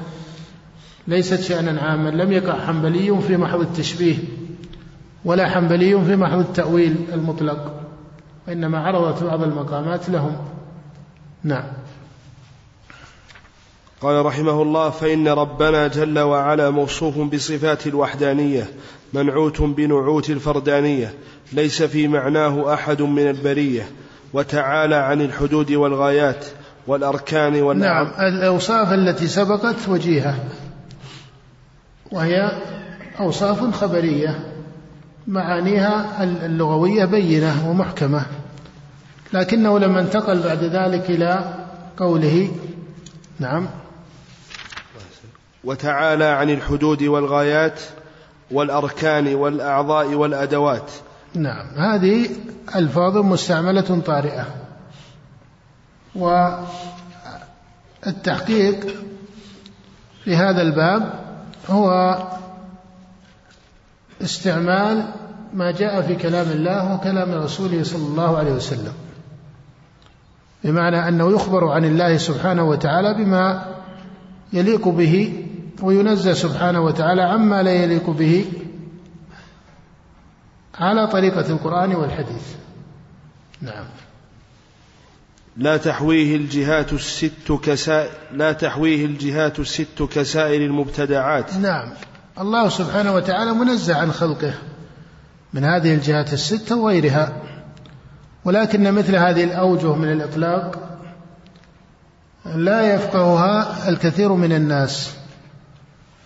ليست 1.08 1.40
شأنا 1.40 1.80
عاما. 1.80 2.08
لم 2.08 2.32
يقع 2.32 2.66
حنبلي 2.66 3.20
في 3.20 3.36
محض 3.36 3.60
التشبيه. 3.60 4.16
ولا 5.26 5.48
حنبلي 5.48 6.04
في 6.04 6.16
محض 6.16 6.38
التأويل 6.38 6.96
المطلق 7.12 7.80
وإنما 8.48 8.78
عرضت 8.78 9.22
بعض 9.22 9.42
المقامات 9.42 10.08
لهم. 10.08 10.36
نعم. 11.44 11.64
قال 14.00 14.26
رحمه 14.26 14.62
الله 14.62 14.90
فإن 14.90 15.28
ربنا 15.28 15.88
جل 15.88 16.18
وعلا 16.18 16.70
موصوف 16.70 17.18
بصفات 17.18 17.86
الوحدانية 17.86 18.70
منعوت 19.12 19.62
بنعوت 19.62 20.30
الفردانية 20.30 21.14
ليس 21.52 21.82
في 21.82 22.08
معناه 22.08 22.74
أحد 22.74 23.02
من 23.02 23.30
البرية 23.30 23.88
وتعالى 24.32 24.94
عن 24.94 25.20
الحدود 25.20 25.72
والغايات 25.72 26.46
والأركان 26.86 27.62
والنعم 27.62 28.06
نعم. 28.06 28.26
الأوصاف 28.26 28.92
التي 28.92 29.26
سبقت 29.26 29.88
وجيهة 29.88 30.38
وهي 32.12 32.50
أوصاف 33.20 33.74
خبرية. 33.74 34.55
معانيها 35.28 36.22
اللغوية 36.22 37.04
بينة 37.04 37.70
ومحكمة. 37.70 38.26
لكنه 39.32 39.78
لما 39.78 40.00
انتقل 40.00 40.42
بعد 40.42 40.64
ذلك 40.64 41.10
إلى 41.10 41.54
قوله 41.96 42.50
نعم. 43.38 43.68
وتعالى 45.64 46.24
عن 46.24 46.50
الحدود 46.50 47.02
والغايات 47.02 47.80
والأركان 48.50 49.34
والأعضاء 49.34 50.14
والأدوات. 50.14 50.90
نعم. 51.34 51.66
هذه 51.76 52.28
ألفاظ 52.76 53.16
مستعملة 53.16 54.02
طارئة. 54.06 54.46
والتحقيق 58.04 58.86
في 60.24 60.36
هذا 60.36 60.62
الباب 60.62 61.12
هو 61.68 62.16
استعمال 64.22 65.12
ما 65.54 65.70
جاء 65.70 66.02
في 66.02 66.14
كلام 66.14 66.50
الله 66.50 66.94
وكلام 66.94 67.32
رسوله 67.32 67.82
صلى 67.82 68.06
الله 68.06 68.38
عليه 68.38 68.52
وسلم. 68.52 68.92
بمعنى 70.64 71.08
أنه 71.08 71.32
يخبر 71.32 71.68
عن 71.68 71.84
الله 71.84 72.16
سبحانه 72.16 72.64
وتعالى 72.64 73.14
بما 73.14 73.74
يليق 74.52 74.88
به 74.88 75.46
وينزه 75.82 76.32
سبحانه 76.32 76.80
وتعالى 76.80 77.22
عما 77.22 77.62
لا 77.62 77.72
يليق 77.72 78.10
به 78.10 78.44
على 80.74 81.06
طريقة 81.06 81.50
القرآن 81.50 81.94
والحديث. 81.94 82.54
نعم. 83.62 83.84
لا 85.56 85.76
تحويه 85.76 86.36
الجهات 86.36 86.92
الست 86.92 87.52
كسائر 87.62 88.10
لا 88.32 88.52
تحويه 88.52 89.04
الجهات 89.04 89.58
الست 89.58 90.02
كسائر 90.12 90.62
المبتدعات. 90.62 91.56
نعم. 91.56 91.88
الله 92.40 92.68
سبحانه 92.68 93.14
وتعالى 93.14 93.52
منزه 93.52 93.96
عن 93.96 94.12
خلقه 94.12 94.54
من 95.52 95.64
هذه 95.64 95.94
الجهات 95.94 96.32
الستة 96.32 96.76
وغيرها. 96.76 97.32
ولكن 98.44 98.92
مثل 98.92 99.16
هذه 99.16 99.44
الأوجه 99.44 99.94
من 99.94 100.12
الإطلاق 100.12 100.78
لا 102.54 102.94
يفقهها 102.94 103.88
الكثير 103.88 104.32
من 104.32 104.52
الناس 104.52 105.14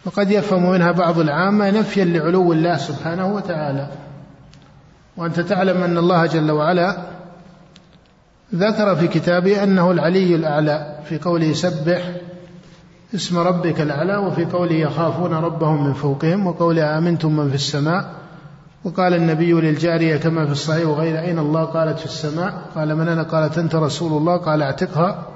وقد 0.04 0.30
يفهم 0.30 0.70
منها 0.70 0.92
بعض 0.92 1.18
العامة 1.18 1.70
نفيا 1.70 2.04
لعلو 2.04 2.52
الله 2.52 2.76
سبحانه 2.76 3.26
وتعالى. 3.34 3.88
وأنت 5.16 5.40
تعلم 5.40 5.82
أن 5.82 5.98
الله 5.98 6.26
جل 6.26 6.50
وعلا 6.50 6.96
ذكر 8.54 8.96
في 8.96 9.08
كتابه 9.08 9.62
أنه 9.62 9.90
العلي 9.90 10.34
الأعلى 10.34 10.98
في 11.04 11.18
قوله 11.18 11.52
سبح 11.52 12.12
اسم 13.14 13.38
ربك 13.38 13.80
الأعلى 13.80 14.16
وفي 14.16 14.44
قوله 14.44 14.74
يخافون 14.74 15.34
ربهم 15.34 15.86
من 15.86 15.92
فوقهم 15.92 16.46
وقوله 16.46 16.98
آمنتم 16.98 17.36
من 17.36 17.48
في 17.48 17.54
السماء 17.54 18.20
وقال 18.84 19.14
النبي 19.14 19.52
للجارية 19.52 20.16
كما 20.16 20.46
في 20.46 20.52
الصحيح 20.52 20.88
وغير 20.88 21.20
أين 21.20 21.38
الله؟ 21.38 21.64
قالت 21.64 21.98
في 21.98 22.04
السماء. 22.04 22.62
قال 22.74 22.96
من 22.96 23.08
أنا؟ 23.08 23.22
قالت 23.22 23.58
أنت 23.58 23.74
رسول 23.74 24.12
الله. 24.12 24.36
قال 24.36 24.62
اعتقها 24.62 25.26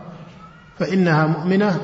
فإنها 0.78 1.26
مؤمنة. 1.26 1.80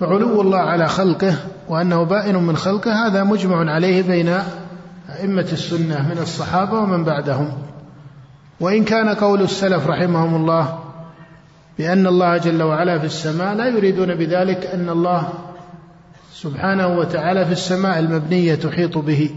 فعلو 0.00 0.40
الله 0.40 0.58
على 0.58 0.88
خلقه 0.88 1.36
وأنه 1.68 2.02
بائن 2.02 2.36
من 2.36 2.56
خلقه 2.56 3.06
هذا 3.06 3.24
مجمع 3.24 3.72
عليه 3.72 4.02
بين 4.02 4.28
أئمة 5.08 5.46
السنة 5.52 6.08
من 6.08 6.18
الصحابة 6.18 6.78
ومن 6.78 7.04
بعدهم. 7.04 7.48
وإن 8.60 8.84
كان 8.84 9.08
قول 9.08 9.42
السلف 9.42 9.86
رحمهم 9.86 10.34
الله 10.34 10.78
بأن 11.78 12.06
الله 12.06 12.36
جل 12.36 12.62
وعلا 12.62 12.98
في 12.98 13.06
السماء 13.06 13.54
لا 13.54 13.66
يريدون 13.66 14.14
بذلك 14.14 14.66
أن 14.66 14.88
الله 14.88 15.28
سبحانه 16.32 16.98
وتعالى 16.98 17.46
في 17.46 17.52
السماء 17.52 17.98
المبنية 17.98 18.54
تحيط 18.54 18.98
به. 18.98 19.30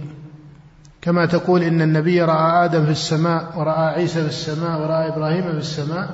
كما 1.02 1.26
تقول 1.26 1.64
إن 1.64 1.82
النبي 1.82 2.22
رأى 2.22 2.66
آدم 2.66 2.86
في 2.86 2.92
السماء 2.92 3.54
ورأى 3.58 3.88
عيسى 3.88 4.22
في 4.22 4.28
السماء 4.28 4.82
ورأى 4.82 5.08
إبراهيم 5.08 5.52
في 5.52 5.58
السماء 5.58 6.10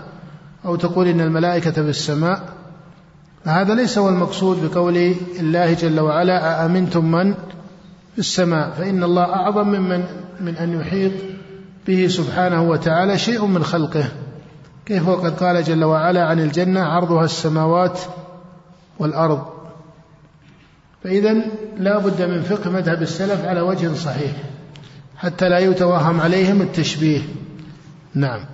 أو 0.65 0.75
تقول 0.75 1.07
إن 1.07 1.21
الملائكة 1.21 1.71
في 1.71 1.89
السماء. 1.89 2.39
فهذا 3.45 3.75
ليس 3.75 3.97
هو 3.97 4.09
المقصود 4.09 4.69
بقول 4.71 5.13
الله 5.39 5.73
جل 5.73 5.99
وعلا 5.99 6.63
أأمنتم 6.63 7.11
من 7.11 7.33
في 8.13 8.19
السماء 8.19 8.69
فإن 8.77 9.03
الله 9.03 9.23
أعظم 9.23 9.67
ممن 9.67 10.03
من 10.39 10.55
أن 10.55 10.79
يحيط 10.79 11.11
به 11.87 12.07
سبحانه 12.07 12.63
وتعالى 12.63 13.17
شيء 13.17 13.45
من 13.45 13.63
خلقه. 13.63 14.05
كيف 14.85 15.07
وقد 15.07 15.43
قال 15.43 15.63
جل 15.63 15.83
وعلا 15.83 16.25
عن 16.25 16.39
الجنة 16.39 16.83
عرضها 16.83 17.25
السماوات 17.25 17.99
والأرض. 18.99 19.45
فإذا 21.03 21.33
لا 21.77 21.97
بد 21.97 22.21
من 22.21 22.41
فقه 22.41 22.69
مذهب 22.69 23.01
السلف 23.01 23.45
على 23.45 23.61
وجه 23.61 23.93
صحيح 23.93 24.31
حتى 25.17 25.49
لا 25.49 25.59
يتوهم 25.59 26.21
عليهم 26.21 26.61
التشبيه. 26.61 27.21
نعم. 28.13 28.45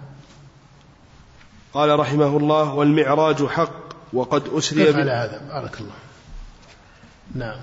قال 1.74 2.00
رحمه 2.00 2.38
الله 2.38 2.74
والمعراج 2.74 3.46
حق 3.46 3.82
وقد 4.14 4.44
أسري 4.48 4.94
على 4.94 5.12
هذا؟ 5.12 5.42
بارك 5.50 5.82
الله. 5.82 5.94
نعم. 7.36 7.60